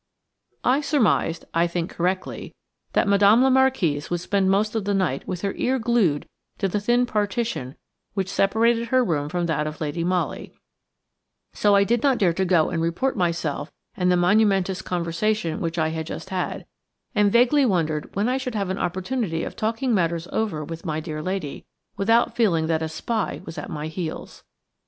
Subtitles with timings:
[0.63, 5.43] 4 I SURMISED–I think correctly–that Madame la Marquise would spend most of the night with
[5.43, 6.27] her ear glued
[6.57, 7.75] to the thin partition
[8.15, 10.55] which separated her room from that of Lady Molly;
[11.53, 15.77] so I did not dare to go and report myself and the momentous conversation which
[15.77, 16.65] I had just had,
[17.13, 20.99] and vaguely wondered when I should have an opportunity of talking matters over with my
[20.99, 21.63] dear lady
[21.95, 24.43] without feeling that a spy was at my heels.